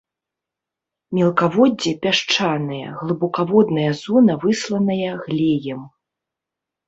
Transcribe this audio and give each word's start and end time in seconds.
Мелкаводдзе 1.15 1.91
пясчанае, 2.05 2.79
глыбакаводная 3.01 3.91
зона 4.01 4.33
высланая 4.45 5.11
глеем. 5.27 5.81